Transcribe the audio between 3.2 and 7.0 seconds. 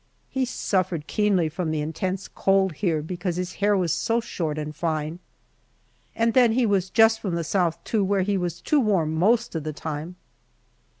his hair was so short and fine. And then he was